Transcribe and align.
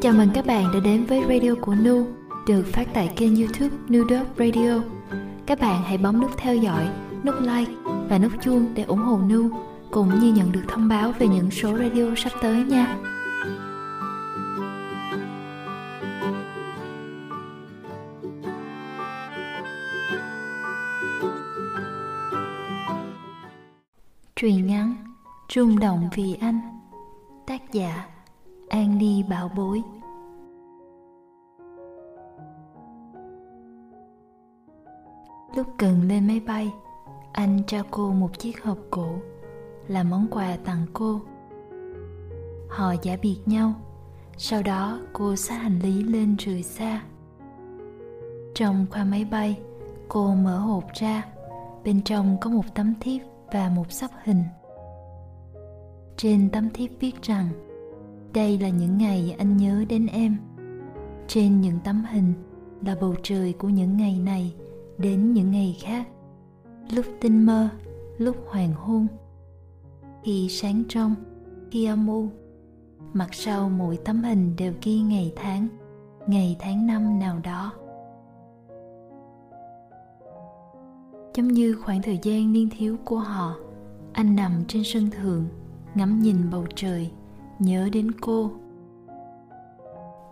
chào 0.00 0.12
mừng 0.12 0.28
các 0.34 0.46
bạn 0.46 0.72
đã 0.72 0.80
đến 0.80 1.04
với 1.04 1.22
radio 1.28 1.54
của 1.60 1.74
Nu, 1.74 2.06
được 2.46 2.66
phát 2.66 2.88
tại 2.94 3.12
kênh 3.16 3.36
youtube 3.36 3.76
Nu 3.88 4.08
Dog 4.08 4.26
Radio. 4.38 4.80
Các 5.46 5.60
bạn 5.60 5.82
hãy 5.82 5.98
bấm 5.98 6.20
nút 6.20 6.30
theo 6.36 6.56
dõi, 6.56 6.88
nút 7.24 7.34
like 7.40 7.72
và 8.08 8.18
nút 8.18 8.32
chuông 8.42 8.74
để 8.74 8.82
ủng 8.82 8.98
hộ 8.98 9.18
Nu, 9.18 9.50
cũng 9.90 10.20
như 10.20 10.32
nhận 10.32 10.52
được 10.52 10.62
thông 10.68 10.88
báo 10.88 11.12
về 11.18 11.28
những 11.28 11.50
số 11.50 11.78
radio 11.78 12.14
sắp 12.16 12.32
tới 12.42 12.64
nha. 12.64 12.96
Truyện 24.36 24.66
ngắn 24.66 24.94
Rung 25.54 25.78
động 25.78 26.08
vì 26.14 26.36
anh 26.40 26.60
Tác 27.46 27.72
giả 27.72 28.04
An 28.68 28.98
Ni 28.98 29.22
Bảo 29.22 29.50
Bối 29.56 29.82
Lúc 35.54 35.66
cần 35.78 36.08
lên 36.08 36.26
máy 36.26 36.40
bay, 36.46 36.72
Anh 37.32 37.62
trao 37.66 37.84
cô 37.90 38.12
một 38.12 38.38
chiếc 38.38 38.64
hộp 38.64 38.78
cũ, 38.90 39.08
Là 39.88 40.02
món 40.02 40.26
quà 40.30 40.56
tặng 40.64 40.86
cô. 40.92 41.20
Họ 42.68 42.94
giả 43.02 43.16
biệt 43.22 43.38
nhau, 43.46 43.72
Sau 44.36 44.62
đó 44.62 45.00
cô 45.12 45.36
xách 45.36 45.62
hành 45.62 45.78
lý 45.78 46.02
lên 46.02 46.36
rời 46.36 46.62
xa. 46.62 47.02
Trong 48.54 48.86
khoa 48.90 49.04
máy 49.04 49.24
bay, 49.24 49.60
Cô 50.08 50.34
mở 50.34 50.58
hộp 50.58 50.84
ra, 50.94 51.24
Bên 51.84 52.02
trong 52.02 52.36
có 52.40 52.50
một 52.50 52.64
tấm 52.74 52.94
thiếp 53.00 53.20
và 53.52 53.68
một 53.68 53.92
sắp 53.92 54.10
hình. 54.24 54.42
Trên 56.16 56.50
tấm 56.52 56.70
thiếp 56.70 56.90
viết 57.00 57.22
rằng, 57.22 57.48
đây 58.32 58.58
là 58.58 58.68
những 58.68 58.98
ngày 58.98 59.34
anh 59.38 59.56
nhớ 59.56 59.84
đến 59.88 60.06
em. 60.06 60.36
Trên 61.28 61.60
những 61.60 61.78
tấm 61.84 62.04
hình 62.10 62.32
là 62.84 62.96
bầu 63.00 63.14
trời 63.22 63.52
của 63.52 63.68
những 63.68 63.96
ngày 63.96 64.18
này 64.24 64.54
đến 65.00 65.32
những 65.32 65.50
ngày 65.50 65.78
khác, 65.82 66.08
lúc 66.90 67.04
tinh 67.20 67.46
mơ, 67.46 67.68
lúc 68.18 68.36
hoàng 68.46 68.72
hôn, 68.74 69.06
khi 70.24 70.48
sáng 70.50 70.82
trong, 70.88 71.14
khi 71.70 71.84
âm 71.84 72.08
u. 72.08 72.28
Mặt 73.12 73.28
sau 73.32 73.68
mỗi 73.68 73.98
tấm 74.04 74.22
hình 74.22 74.56
đều 74.56 74.72
ghi 74.82 75.00
ngày 75.00 75.32
tháng 75.36 75.68
ngày 76.26 76.56
tháng 76.58 76.86
năm 76.86 77.18
nào 77.18 77.38
đó. 77.44 77.72
Giống 81.34 81.48
như 81.48 81.76
khoảng 81.84 82.02
thời 82.02 82.18
gian 82.22 82.52
niên 82.52 82.68
thiếu 82.78 82.96
của 83.04 83.18
họ, 83.18 83.56
anh 84.12 84.36
nằm 84.36 84.52
trên 84.68 84.82
sân 84.84 85.10
thượng, 85.10 85.44
ngắm 85.94 86.20
nhìn 86.20 86.50
bầu 86.50 86.64
trời, 86.74 87.10
nhớ 87.58 87.88
đến 87.92 88.12
cô. 88.20 88.50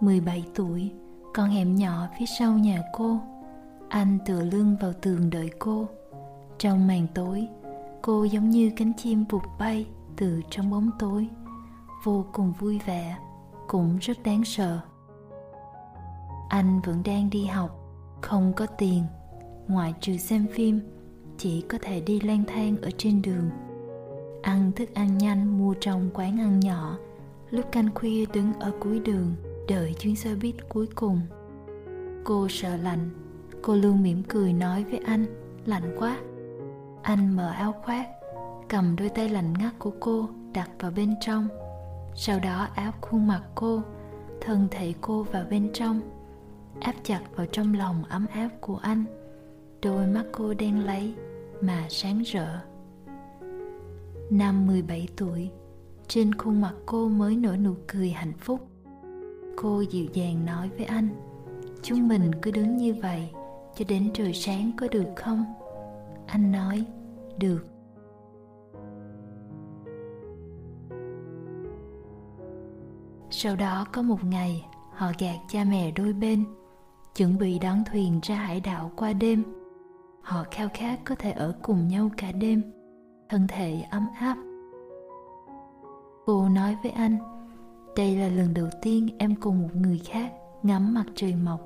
17 0.01 0.45
tuổi, 0.55 0.93
con 1.35 1.51
hẻm 1.51 1.75
nhỏ 1.75 2.07
phía 2.19 2.27
sau 2.39 2.59
nhà 2.59 2.83
cô 2.93 3.21
anh 3.89 4.19
tựa 4.27 4.45
lưng 4.45 4.77
vào 4.81 4.93
tường 4.93 5.31
đợi 5.31 5.51
cô. 5.59 5.89
Trong 6.59 6.87
màn 6.87 7.07
tối, 7.15 7.49
cô 8.03 8.25
giống 8.25 8.51
như 8.51 8.73
cánh 8.77 8.93
chim 8.97 9.25
vụt 9.25 9.43
bay 9.59 9.87
từ 10.17 10.41
trong 10.51 10.71
bóng 10.71 10.91
tối. 10.99 11.29
Vô 12.05 12.25
cùng 12.33 12.53
vui 12.59 12.81
vẻ, 12.87 13.17
cũng 13.69 13.99
rất 13.99 14.23
đáng 14.23 14.45
sợ. 14.45 14.81
Anh 16.49 16.81
vẫn 16.85 17.03
đang 17.05 17.31
đi 17.31 17.47
học, 17.47 17.71
không 18.21 18.53
có 18.57 18.67
tiền. 18.67 19.03
Ngoại 19.69 19.95
trừ 20.01 20.17
xem 20.17 20.47
phim, 20.53 20.81
chỉ 21.39 21.61
có 21.61 21.79
thể 21.83 22.01
đi 22.01 22.21
lang 22.21 22.45
thang 22.47 22.77
ở 22.83 22.91
trên 22.99 23.23
đường. 23.23 23.51
Ăn 24.43 24.73
thức 24.73 24.95
ăn 24.95 25.19
nhanh 25.19 25.59
mua 25.59 25.75
trong 25.81 26.11
quán 26.15 26.41
ăn 26.41 26.61
nhỏ, 26.61 26.99
lúc 27.51 27.73
canh 27.73 27.95
khuya 27.95 28.25
đứng 28.33 28.53
ở 28.53 28.73
cuối 28.81 28.99
đường, 28.99 29.35
đợi 29.69 29.95
chuyến 29.99 30.17
xe 30.17 30.35
buýt 30.35 30.69
cuối 30.69 30.87
cùng. 30.95 31.21
Cô 32.25 32.49
sợ 32.49 32.77
lạnh 32.77 33.11
cô 33.63 33.75
luôn 33.75 34.03
mỉm 34.03 34.23
cười 34.29 34.53
nói 34.53 34.85
với 34.85 34.99
anh 34.99 35.27
lạnh 35.67 35.97
quá. 35.99 36.19
Anh 37.03 37.37
mở 37.37 37.51
áo 37.51 37.73
khoác 37.73 38.09
cầm 38.69 38.97
đôi 38.97 39.09
tay 39.09 39.29
lạnh 39.29 39.55
ngắt 39.59 39.79
của 39.79 39.93
cô 40.01 40.29
đặt 40.53 40.71
vào 40.79 40.91
bên 40.91 41.15
trong. 41.21 41.49
Sau 42.15 42.39
đó 42.41 42.69
áp 42.75 42.93
khuôn 43.01 43.27
mặt 43.27 43.43
cô 43.55 43.83
thân 44.41 44.69
thể 44.71 44.95
cô 45.01 45.23
vào 45.23 45.45
bên 45.51 45.71
trong 45.73 46.01
áp 46.81 46.95
chặt 47.03 47.21
vào 47.37 47.47
trong 47.47 47.75
lòng 47.75 48.05
ấm 48.09 48.27
áp 48.33 48.49
của 48.61 48.77
anh. 48.77 49.05
Đôi 49.83 50.07
mắt 50.07 50.25
cô 50.33 50.55
đen 50.55 50.87
lấy 50.87 51.15
mà 51.61 51.87
sáng 51.89 52.23
rỡ. 52.23 52.61
Năm 54.31 54.67
17 54.67 55.09
tuổi, 55.17 55.51
trên 56.09 56.35
khuôn 56.35 56.61
mặt 56.61 56.75
cô 56.87 57.09
mới 57.09 57.37
nở 57.37 57.57
nụ 57.57 57.75
cười 57.87 58.11
hạnh 58.11 58.33
phúc. 58.39 58.69
Cô 59.57 59.81
dịu 59.81 60.07
dàng 60.13 60.47
nói 60.47 60.71
với 60.77 60.87
anh, 60.87 61.09
chúng 61.83 62.09
mình 62.09 62.31
cứ 62.43 62.51
đứng 62.51 62.77
như 62.77 62.95
vậy 62.95 63.31
cho 63.79 63.85
đến 63.89 64.11
trời 64.15 64.35
sáng 64.35 64.71
có 64.77 64.89
được 64.89 65.07
không? 65.17 65.45
Anh 66.27 66.53
nói, 66.53 66.85
được. 67.39 67.65
Sau 73.31 73.57
đó 73.57 73.87
có 73.93 74.03
một 74.03 74.25
ngày, 74.25 74.67
họ 74.93 75.13
gạt 75.19 75.37
cha 75.49 75.65
mẹ 75.65 75.91
đôi 75.91 76.13
bên, 76.13 76.45
chuẩn 77.17 77.39
bị 77.39 77.59
đón 77.59 77.83
thuyền 77.93 78.21
ra 78.23 78.35
hải 78.35 78.61
đảo 78.61 78.91
qua 78.97 79.13
đêm. 79.13 79.45
Họ 80.23 80.45
khao 80.51 80.69
khát 80.75 81.01
có 81.05 81.15
thể 81.15 81.31
ở 81.31 81.55
cùng 81.63 81.89
nhau 81.89 82.11
cả 82.17 82.33
đêm 82.33 82.63
thân 83.29 83.47
thể 83.49 83.83
ấm 83.91 84.09
áp 84.21 84.37
cô 86.27 86.49
nói 86.49 86.77
với 86.83 86.93
anh 86.93 87.19
đây 87.97 88.17
là 88.17 88.29
lần 88.29 88.55
đầu 88.55 88.69
tiên 88.83 89.09
em 89.19 89.35
cùng 89.35 89.63
một 89.63 89.77
người 89.77 89.99
khác 90.05 90.33
ngắm 90.63 90.95
mặt 90.95 91.05
trời 91.15 91.35
mọc 91.35 91.61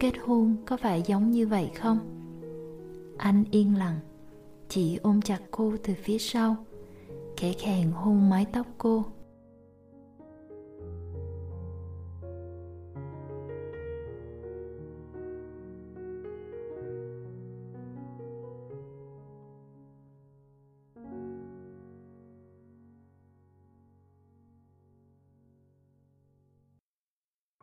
kết 0.00 0.12
hôn 0.24 0.56
có 0.66 0.76
phải 0.76 1.02
giống 1.06 1.30
như 1.30 1.46
vậy 1.46 1.70
không? 1.74 1.98
Anh 3.18 3.44
yên 3.50 3.76
lặng, 3.76 3.98
chỉ 4.68 4.98
ôm 5.02 5.22
chặt 5.22 5.38
cô 5.50 5.74
từ 5.82 5.94
phía 6.02 6.18
sau, 6.18 6.56
khẽ 7.36 7.52
khàng 7.52 7.92
hôn 7.92 8.30
mái 8.30 8.46
tóc 8.52 8.66
cô. 8.78 9.04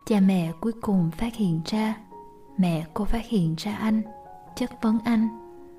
Cha 0.05 0.19
mẹ 0.19 0.51
cuối 0.61 0.71
cùng 0.81 1.11
phát 1.17 1.35
hiện 1.35 1.61
ra 1.65 2.04
mẹ, 2.57 2.85
cô 2.93 3.05
phát 3.05 3.25
hiện 3.25 3.55
ra 3.57 3.75
anh. 3.75 4.01
Chất 4.55 4.71
vấn 4.81 4.99
anh. 5.03 5.27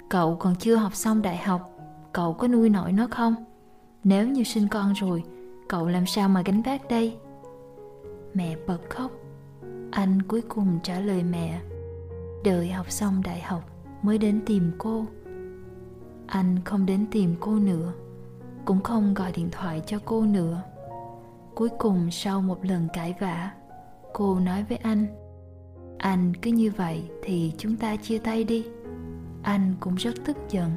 Cậu 0.09 0.37
còn 0.37 0.57
chưa 0.57 0.77
học 0.77 0.95
xong 0.95 1.23
đại 1.23 1.37
học. 1.37 1.71
Cậu 2.13 2.33
có 2.35 2.49
nuôi 2.49 2.69
nổi 2.71 2.93
nó 2.93 3.07
không? 3.11 3.35
Nếu 4.05 4.29
như 4.29 4.45
sinh 4.45 4.69
con 4.69 4.93
rồi, 4.93 5.23
cậu 5.69 5.89
làm 5.89 6.07
sao 6.07 6.29
mà 6.29 6.43
gánh 6.43 6.63
vác 6.63 6.89
đây? 6.89 7.17
Mẹ 8.35 8.57
bật 8.67 8.79
khóc. 8.91 9.11
Anh 9.91 10.23
cuối 10.23 10.41
cùng 10.41 10.79
trả 10.83 11.01
lời 11.01 11.23
mẹ. 11.23 11.61
Đợi 12.45 12.71
học 12.71 12.91
xong 12.91 13.23
đại 13.25 13.41
học 13.41 13.63
mới 14.03 14.19
đến 14.19 14.41
tìm 14.47 14.73
cô. 14.79 15.07
Anh 16.27 16.57
không 16.65 16.87
đến 16.87 17.07
tìm 17.11 17.35
cô 17.41 17.57
nữa. 17.57 17.93
Cũng 18.65 18.81
không 18.83 19.15
gọi 19.15 19.33
điện 19.33 19.49
thoại 19.53 19.83
cho 19.87 19.99
cô 20.05 20.23
nữa. 20.23 20.63
Cuối 21.55 21.69
cùng 21.79 22.11
sau 22.11 22.43
một 22.43 22.65
lần 22.65 22.89
cãi 22.93 23.15
vã, 23.21 23.51
cô 24.13 24.39
nói 24.41 24.65
với 24.69 24.79
anh 24.79 25.07
anh, 25.99 26.33
cứ 26.43 26.51
như 26.51 26.71
vậy 26.77 27.11
thì 27.23 27.53
chúng 27.59 27.77
ta 27.77 27.97
chia 27.97 28.19
tay 28.19 28.45
đi. 28.45 28.67
Anh 29.43 29.75
cũng 29.81 29.95
rất 29.95 30.15
tức 30.25 30.37
giận. 30.51 30.71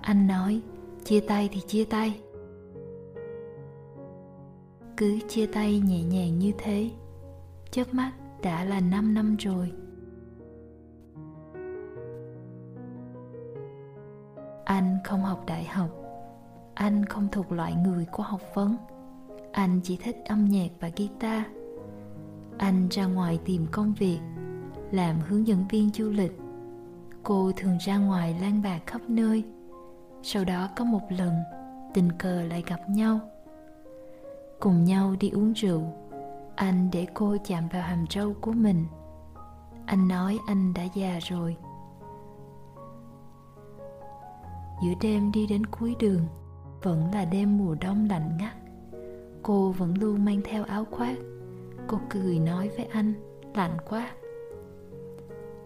Anh 0.00 0.26
nói, 0.26 0.60
chia 1.04 1.20
tay 1.20 1.48
thì 1.52 1.60
chia 1.60 1.84
tay. 1.84 2.20
Cứ 4.96 5.18
chia 5.28 5.46
tay 5.46 5.80
nhẹ 5.80 6.02
nhàng 6.02 6.38
như 6.38 6.52
thế, 6.58 6.90
chớp 7.70 7.94
mắt 7.94 8.12
đã 8.42 8.64
là 8.64 8.80
5 8.80 9.14
năm 9.14 9.36
rồi. 9.36 9.72
Anh 14.64 14.98
không 15.04 15.22
học 15.22 15.44
đại 15.46 15.64
học. 15.64 15.90
Anh 16.74 17.04
không 17.04 17.28
thuộc 17.32 17.52
loại 17.52 17.74
người 17.74 18.06
của 18.12 18.22
học 18.22 18.40
vấn. 18.54 18.76
Anh 19.52 19.80
chỉ 19.84 19.96
thích 19.96 20.16
âm 20.24 20.44
nhạc 20.44 20.68
và 20.80 20.90
guitar. 20.96 21.42
Anh 22.58 22.88
ra 22.90 23.06
ngoài 23.06 23.38
tìm 23.44 23.66
công 23.72 23.94
việc 23.94 24.18
làm 24.92 25.20
hướng 25.28 25.46
dẫn 25.46 25.64
viên 25.70 25.90
du 25.94 26.10
lịch. 26.10 26.38
Cô 27.22 27.52
thường 27.56 27.78
ra 27.78 27.98
ngoài 27.98 28.36
lang 28.40 28.62
bạc 28.62 28.80
khắp 28.86 29.00
nơi. 29.08 29.44
Sau 30.22 30.44
đó 30.44 30.68
có 30.76 30.84
một 30.84 31.02
lần, 31.08 31.34
tình 31.94 32.12
cờ 32.18 32.42
lại 32.42 32.64
gặp 32.66 32.80
nhau. 32.88 33.20
Cùng 34.60 34.84
nhau 34.84 35.16
đi 35.20 35.30
uống 35.30 35.52
rượu, 35.52 35.82
anh 36.56 36.90
để 36.92 37.06
cô 37.14 37.36
chạm 37.44 37.68
vào 37.68 37.82
hàm 37.82 38.06
trâu 38.06 38.34
của 38.40 38.52
mình. 38.52 38.84
Anh 39.86 40.08
nói 40.08 40.38
anh 40.46 40.74
đã 40.74 40.82
già 40.94 41.18
rồi. 41.22 41.56
Giữa 44.82 44.92
đêm 45.00 45.32
đi 45.32 45.46
đến 45.46 45.66
cuối 45.66 45.96
đường, 45.98 46.26
vẫn 46.82 47.10
là 47.14 47.24
đêm 47.24 47.58
mùa 47.58 47.74
đông 47.80 48.08
lạnh 48.10 48.38
ngắt. 48.38 48.54
Cô 49.42 49.70
vẫn 49.70 49.94
luôn 49.98 50.24
mang 50.24 50.40
theo 50.44 50.64
áo 50.64 50.84
khoác. 50.90 51.16
Cô 51.86 52.00
cười 52.10 52.38
nói 52.38 52.68
với 52.68 52.86
anh, 52.86 53.14
lạnh 53.54 53.76
quá 53.88 54.10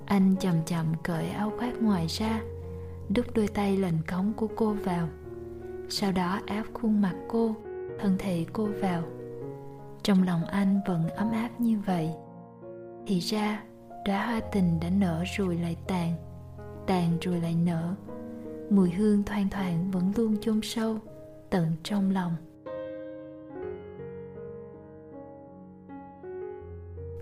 anh 0.06 0.36
chậm 0.40 0.54
chậm 0.66 0.86
cởi 1.02 1.28
áo 1.28 1.52
khoác 1.58 1.82
ngoài 1.82 2.06
ra, 2.08 2.40
đút 3.08 3.26
đôi 3.34 3.48
tay 3.48 3.76
lệnh 3.76 4.02
cống 4.10 4.32
của 4.36 4.48
cô 4.56 4.72
vào. 4.84 5.08
Sau 5.88 6.12
đó 6.12 6.40
áp 6.46 6.64
khuôn 6.74 7.00
mặt 7.00 7.14
cô, 7.28 7.56
thân 7.98 8.16
thể 8.18 8.46
cô 8.52 8.68
vào. 8.80 9.02
Trong 10.02 10.22
lòng 10.22 10.44
anh 10.44 10.80
vẫn 10.86 11.08
ấm 11.08 11.30
áp 11.32 11.50
như 11.60 11.78
vậy. 11.86 12.10
Thì 13.06 13.20
ra, 13.20 13.62
đóa 14.06 14.26
hoa 14.26 14.40
tình 14.52 14.80
đã 14.80 14.90
nở 14.90 15.24
rồi 15.36 15.56
lại 15.56 15.76
tàn 15.86 16.12
tàn 16.86 17.18
rồi 17.20 17.40
lại 17.40 17.54
nở. 17.54 17.94
Mùi 18.70 18.90
hương 18.90 19.22
thoang 19.22 19.48
thoảng 19.50 19.90
vẫn 19.90 20.12
luôn 20.16 20.36
chôn 20.40 20.60
sâu 20.62 20.98
tận 21.50 21.66
trong 21.82 22.10
lòng. 22.10 22.32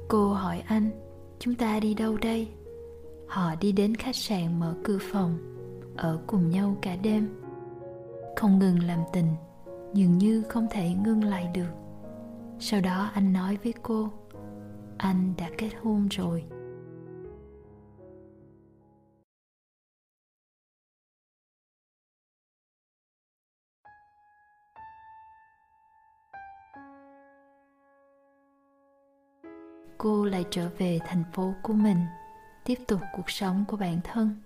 Cô 0.09 0.33
hỏi 0.33 0.63
anh, 0.67 0.91
chúng 1.39 1.55
ta 1.55 1.81
đi 1.81 1.95
đâu 1.95 2.17
đây? 2.17 2.49
Họ 3.35 3.55
đi 3.61 3.73
đến 3.73 3.95
khách 3.95 4.17
sạn 4.17 4.61
mở 4.61 4.75
cửa 4.85 4.99
phòng, 5.13 5.39
ở 5.97 6.19
cùng 6.27 6.51
nhau 6.51 6.77
cả 6.83 6.97
đêm. 6.97 7.43
Không 8.37 8.59
ngừng 8.59 8.83
làm 8.83 9.01
tình, 9.13 9.27
dường 9.95 10.19
như 10.19 10.43
không 10.49 10.67
thể 10.71 10.91
ngưng 11.05 11.25
lại 11.25 11.51
được. 11.55 11.71
Sau 12.59 12.81
đó 12.81 13.11
anh 13.15 13.33
nói 13.33 13.59
với 13.65 13.75
cô, 13.83 14.09
anh 14.99 15.35
đã 15.39 15.51
kết 15.59 15.71
hôn 15.83 16.09
rồi. 16.09 16.45
Cô 29.99 30.25
lại 30.25 30.45
trở 30.51 30.69
về 30.79 30.99
thành 31.07 31.25
phố 31.33 31.55
của 31.63 31.73
mình 31.73 31.99
tiếp 32.65 32.79
tục 32.87 33.01
cuộc 33.13 33.31
sống 33.31 33.65
của 33.69 33.77
bản 33.77 34.01
thân. 34.05 34.37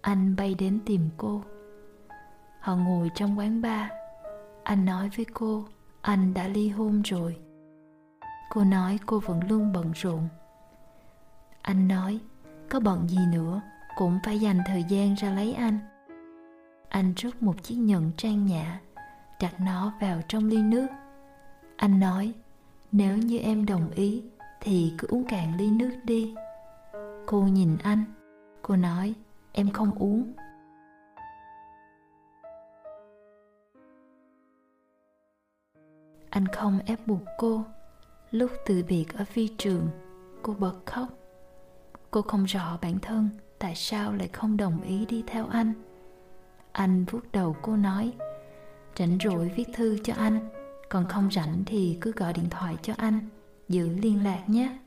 Anh 0.00 0.36
bay 0.36 0.54
đến 0.54 0.78
tìm 0.86 1.08
cô. 1.16 1.42
Họ 2.60 2.76
ngồi 2.76 3.10
trong 3.14 3.38
quán 3.38 3.62
bar. 3.62 3.90
Anh 4.62 4.84
nói 4.84 5.10
với 5.16 5.26
cô, 5.34 5.64
anh 6.00 6.34
đã 6.34 6.48
ly 6.48 6.68
hôn 6.68 7.02
rồi. 7.02 7.36
Cô 8.50 8.64
nói 8.64 8.98
cô 9.06 9.20
vẫn 9.20 9.40
luôn 9.48 9.72
bận 9.72 9.92
rộn. 9.94 10.28
Anh 11.62 11.88
nói, 11.88 12.18
có 12.70 12.80
bận 12.80 13.08
gì 13.08 13.26
nữa, 13.32 13.60
cũng 13.96 14.18
phải 14.24 14.38
dành 14.38 14.60
thời 14.66 14.84
gian 14.88 15.14
ra 15.14 15.30
lấy 15.30 15.54
anh. 15.54 15.78
Anh 16.88 17.12
rút 17.16 17.42
một 17.42 17.62
chiếc 17.62 17.74
nhẫn 17.74 18.10
trang 18.16 18.46
nhã, 18.46 18.80
đặt 19.40 19.60
nó 19.60 19.92
vào 20.00 20.20
trong 20.28 20.48
ly 20.48 20.62
nước. 20.62 20.86
Anh 21.76 22.00
nói, 22.00 22.32
nếu 22.92 23.16
như 23.16 23.38
em 23.38 23.66
đồng 23.66 23.90
ý, 23.90 24.22
thì 24.60 24.92
cứ 24.98 25.08
uống 25.10 25.24
cạn 25.24 25.56
ly 25.56 25.70
nước 25.70 25.96
đi 26.04 26.34
cô 27.26 27.42
nhìn 27.42 27.76
anh. 27.82 28.04
Cô 28.62 28.76
nói, 28.76 29.14
em 29.52 29.70
không 29.70 29.90
uống. 29.98 30.32
Anh 36.30 36.46
không 36.46 36.78
ép 36.86 37.06
buộc 37.06 37.22
cô. 37.38 37.64
Lúc 38.30 38.50
từ 38.66 38.84
biệt 38.88 39.06
ở 39.14 39.24
phi 39.24 39.48
trường, 39.58 39.88
cô 40.42 40.54
bật 40.58 40.74
khóc. 40.86 41.08
Cô 42.10 42.22
không 42.22 42.44
rõ 42.44 42.78
bản 42.82 42.98
thân 42.98 43.28
tại 43.58 43.74
sao 43.74 44.12
lại 44.12 44.28
không 44.28 44.56
đồng 44.56 44.82
ý 44.82 45.06
đi 45.06 45.24
theo 45.26 45.46
anh. 45.46 45.72
Anh 46.72 47.04
vuốt 47.04 47.32
đầu 47.32 47.56
cô 47.62 47.76
nói, 47.76 48.12
rảnh 48.96 49.18
rỗi 49.24 49.52
viết 49.56 49.64
thư 49.74 49.98
cho 50.04 50.14
anh, 50.14 50.48
còn 50.88 51.08
không 51.08 51.30
rảnh 51.30 51.62
thì 51.66 51.98
cứ 52.00 52.12
gọi 52.12 52.32
điện 52.32 52.50
thoại 52.50 52.76
cho 52.82 52.94
anh, 52.96 53.28
giữ 53.68 53.88
liên 53.88 54.24
lạc 54.24 54.44
nhé. 54.46 54.78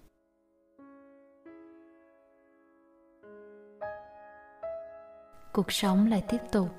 Cuộc 5.55 5.71
sống 5.71 6.07
lại 6.07 6.23
tiếp 6.29 6.37
tục. 6.51 6.69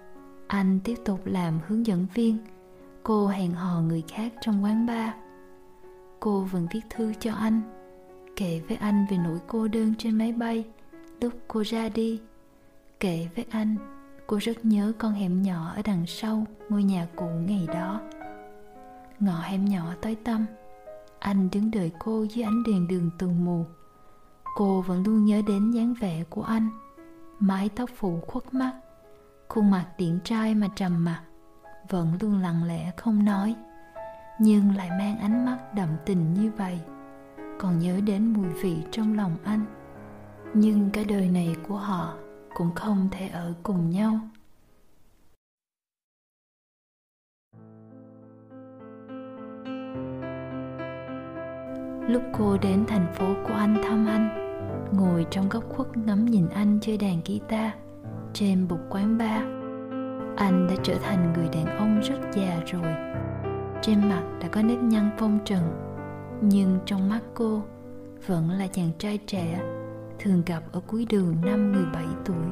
Anh 0.46 0.80
tiếp 0.84 0.94
tục 1.04 1.20
làm 1.24 1.60
hướng 1.66 1.86
dẫn 1.86 2.06
viên. 2.14 2.38
Cô 3.02 3.26
hẹn 3.26 3.52
hò 3.52 3.80
người 3.80 4.04
khác 4.08 4.32
trong 4.40 4.64
quán 4.64 4.86
bar. 4.86 5.10
Cô 6.20 6.40
vẫn 6.40 6.66
viết 6.72 6.80
thư 6.90 7.12
cho 7.20 7.32
anh, 7.32 7.60
kể 8.36 8.62
với 8.68 8.76
anh 8.76 9.06
về 9.10 9.16
nỗi 9.16 9.38
cô 9.46 9.68
đơn 9.68 9.94
trên 9.98 10.18
máy 10.18 10.32
bay 10.32 10.64
lúc 11.20 11.32
cô 11.48 11.62
ra 11.66 11.88
đi. 11.88 12.20
Kể 13.00 13.28
với 13.36 13.44
anh, 13.50 13.76
cô 14.26 14.38
rất 14.40 14.64
nhớ 14.64 14.92
con 14.98 15.12
hẻm 15.12 15.42
nhỏ 15.42 15.72
ở 15.76 15.82
đằng 15.84 16.06
sau 16.06 16.46
ngôi 16.68 16.82
nhà 16.82 17.06
cũ 17.16 17.26
ngày 17.26 17.66
đó. 17.66 18.00
Ngõ 19.20 19.40
hẻm 19.40 19.64
nhỏ 19.64 19.94
tối 20.02 20.14
tăm. 20.24 20.46
Anh 21.18 21.48
đứng 21.52 21.70
đợi 21.70 21.90
cô 21.98 22.22
dưới 22.22 22.44
ánh 22.44 22.62
đèn 22.62 22.88
đường 22.88 23.10
tường 23.18 23.44
mù. 23.44 23.64
Cô 24.56 24.82
vẫn 24.82 25.02
luôn 25.06 25.24
nhớ 25.24 25.42
đến 25.46 25.70
dáng 25.70 25.94
vẻ 26.00 26.24
của 26.30 26.42
anh 26.42 26.70
mái 27.38 27.68
tóc 27.76 27.90
phủ 27.96 28.20
khuất 28.26 28.54
mắt, 28.54 28.72
khuôn 29.48 29.70
mặt 29.70 29.86
điển 29.98 30.18
trai 30.24 30.54
mà 30.54 30.68
trầm 30.76 31.04
mặc, 31.04 31.22
vẫn 31.88 32.18
luôn 32.20 32.42
lặng 32.42 32.64
lẽ 32.64 32.92
không 32.96 33.24
nói, 33.24 33.54
nhưng 34.40 34.76
lại 34.76 34.90
mang 34.90 35.18
ánh 35.18 35.44
mắt 35.44 35.58
đậm 35.74 35.88
tình 36.04 36.34
như 36.34 36.50
vậy. 36.56 36.80
Còn 37.58 37.78
nhớ 37.78 38.00
đến 38.04 38.32
mùi 38.32 38.48
vị 38.48 38.76
trong 38.90 39.16
lòng 39.16 39.36
anh, 39.44 39.64
nhưng 40.54 40.90
cái 40.90 41.04
đời 41.04 41.28
này 41.28 41.56
của 41.68 41.76
họ 41.76 42.14
cũng 42.54 42.74
không 42.74 43.08
thể 43.10 43.28
ở 43.28 43.52
cùng 43.62 43.90
nhau. 43.90 44.20
Lúc 52.08 52.22
cô 52.38 52.58
đến 52.58 52.84
thành 52.88 53.14
phố 53.14 53.34
của 53.46 53.54
anh 53.54 53.82
thăm 53.84 54.06
anh 54.06 54.45
ngồi 54.92 55.26
trong 55.30 55.48
góc 55.48 55.64
khuất 55.68 55.96
ngắm 55.96 56.24
nhìn 56.24 56.48
anh 56.48 56.78
chơi 56.82 56.96
đàn 56.96 57.20
guitar 57.26 57.70
trên 58.32 58.68
bục 58.68 58.80
quán 58.90 59.18
bar 59.18 59.42
anh 60.36 60.66
đã 60.68 60.74
trở 60.82 60.94
thành 60.94 61.32
người 61.32 61.48
đàn 61.48 61.78
ông 61.78 62.00
rất 62.00 62.18
già 62.32 62.60
rồi 62.66 62.94
trên 63.82 64.08
mặt 64.08 64.22
đã 64.40 64.48
có 64.48 64.62
nếp 64.62 64.78
nhăn 64.78 65.10
phong 65.18 65.38
trần 65.44 65.62
nhưng 66.40 66.78
trong 66.86 67.08
mắt 67.08 67.20
cô 67.34 67.62
vẫn 68.26 68.50
là 68.50 68.66
chàng 68.66 68.90
trai 68.98 69.18
trẻ 69.26 69.60
thường 70.18 70.42
gặp 70.46 70.62
ở 70.72 70.80
cuối 70.86 71.06
đường 71.10 71.36
năm 71.44 71.72
17 71.72 72.04
tuổi. 72.24 72.46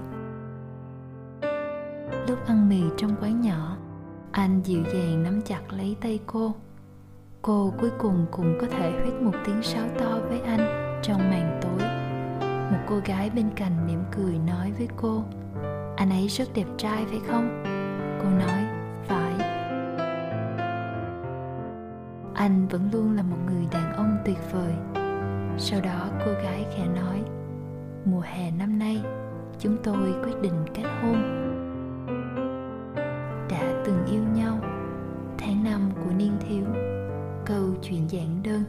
Lúc 2.28 2.46
ăn 2.46 2.68
mì 2.68 2.82
trong 2.96 3.16
quán 3.20 3.40
nhỏ, 3.40 3.76
anh 4.32 4.60
dịu 4.64 4.82
dàng 4.94 5.22
nắm 5.22 5.42
chặt 5.42 5.60
lấy 5.70 5.96
tay 6.00 6.18
cô. 6.26 6.54
Cô 7.42 7.72
cuối 7.80 7.90
cùng 7.98 8.26
cũng 8.30 8.58
có 8.60 8.66
thể 8.66 8.90
huyết 8.90 9.22
một 9.22 9.34
tiếng 9.46 9.62
sáo 9.62 9.88
to 9.98 10.18
với 10.28 10.40
anh 10.40 11.00
trong 11.02 11.18
màn 11.18 11.60
tối 11.62 12.03
một 12.70 12.78
cô 12.88 13.00
gái 13.04 13.30
bên 13.30 13.50
cạnh 13.56 13.86
mỉm 13.86 14.02
cười 14.12 14.38
nói 14.38 14.72
với 14.78 14.88
cô, 14.96 15.24
anh 15.96 16.10
ấy 16.10 16.28
rất 16.28 16.48
đẹp 16.54 16.66
trai 16.78 17.04
phải 17.06 17.20
không? 17.28 17.62
Cô 18.22 18.28
nói, 18.28 18.64
phải. 19.04 19.34
Anh 22.34 22.68
vẫn 22.68 22.88
luôn 22.92 23.16
là 23.16 23.22
một 23.22 23.36
người 23.46 23.66
đàn 23.70 23.92
ông 23.92 24.16
tuyệt 24.24 24.38
vời. 24.52 24.74
Sau 25.58 25.80
đó 25.80 26.08
cô 26.24 26.32
gái 26.32 26.66
khẽ 26.76 26.86
nói, 26.86 27.22
mùa 28.04 28.20
hè 28.20 28.50
năm 28.50 28.78
nay, 28.78 29.02
chúng 29.58 29.76
tôi 29.82 30.14
quyết 30.24 30.40
định 30.42 30.64
kết 30.74 30.84
hôn. 31.02 31.44
Đã 33.50 33.82
từng 33.84 34.06
yêu 34.12 34.22
nhau, 34.34 34.58
tháng 35.38 35.64
năm 35.64 35.90
của 36.04 36.10
niên 36.16 36.32
thiếu, 36.48 36.64
câu 37.46 37.74
chuyện 37.82 38.10
giản 38.10 38.42
đơn. 38.42 38.64